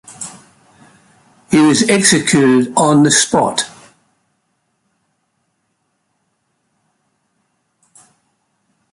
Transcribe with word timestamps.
He 1.51 1.59
was 1.61 1.87
executed 1.87 2.73
on 2.75 3.03
the 3.03 3.11
spot. 3.11 3.69